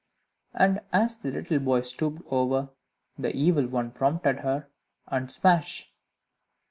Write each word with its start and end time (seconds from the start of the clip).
And 0.55 0.81
as 0.91 1.15
the 1.17 1.29
little 1.29 1.59
boy 1.59 1.81
stooped 1.81 2.23
over, 2.31 2.69
the 3.19 3.35
Evil 3.35 3.67
One 3.67 3.91
prompted 3.91 4.39
her, 4.39 4.67
and 5.05 5.31
smash! 5.31 5.91